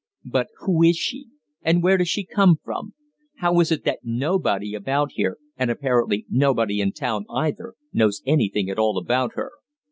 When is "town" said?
6.91-7.25